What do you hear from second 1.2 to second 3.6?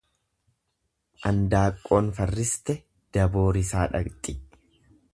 Andaaqqoon farriste daboo